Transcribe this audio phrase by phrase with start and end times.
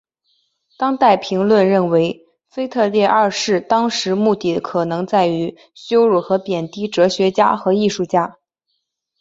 [0.79, 8.37] 当代评论认为腓特烈二世当时目的可能在于羞辱和贬低哲学家和艺术家。